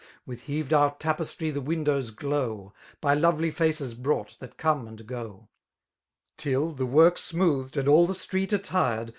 [0.25, 5.47] With heaved out tapestry the windows giow^ By loTely faces brought^ that come and go;
[6.39, 9.09] Till^ the work smoothed^ and all the street attined.